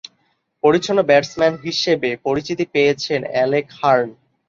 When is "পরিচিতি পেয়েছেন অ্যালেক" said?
2.25-3.65